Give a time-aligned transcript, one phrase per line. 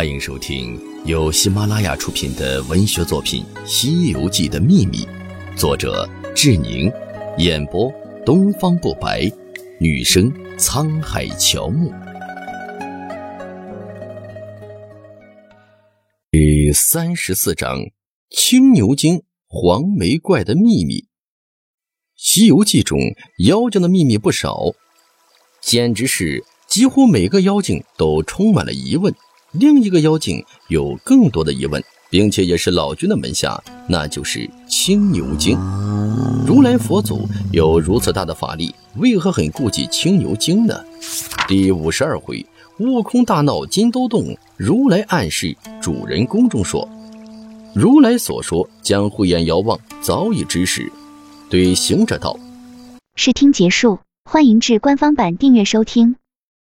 [0.00, 5.04] 欢迎收听由喜马拉雅出品的文学作品《西游记的秘密》，
[5.58, 6.90] 作者志宁，
[7.36, 7.92] 演播
[8.24, 9.30] 东方不白，
[9.78, 11.92] 女生沧海乔木。
[16.30, 17.80] 第三十四章：
[18.30, 20.94] 青牛精黄眉怪的秘密。
[22.16, 22.98] 《西游记》中
[23.40, 24.72] 妖精的秘密不少，
[25.60, 29.14] 简直是几乎每个妖精都充满了疑问。
[29.52, 35.58] 另一个妖精有更多的疑问，并且也是老君的门下，那就是青牛精。
[36.46, 40.74] 如来佛祖有如此大的法力，为何很顾忌青牛精呢？
[41.48, 42.46] 第五十二回，
[42.78, 46.88] 悟空大闹金兜洞，如来暗示主人公中说
[47.74, 50.90] ：“如来所说，将慧眼遥望，早已知识。”
[51.50, 52.38] 对行者道
[53.16, 56.14] ：“试听结束，欢迎至官方版订阅收听。”